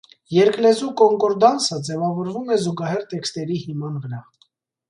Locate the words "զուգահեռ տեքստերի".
2.65-3.63